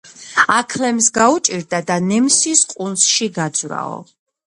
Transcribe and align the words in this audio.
აქლემს 0.59 1.09
გაუჭირდა 1.19 1.83
და 1.91 1.99
ნემსის 2.09 2.67
ყუნწში 2.75 3.33
გაძვრაო 3.41 4.05